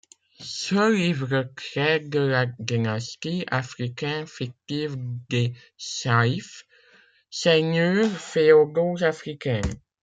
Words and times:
Ce 0.39 0.91
livre 0.91 1.47
traite 1.55 2.09
de 2.09 2.21
la 2.21 2.47
dynastie 2.57 3.45
africaine 3.51 4.25
fictive 4.25 4.97
des 5.29 5.53
Saïfs, 5.77 6.65
seigneurs 7.29 8.09
féodaux 8.09 9.03
africains. 9.03 9.61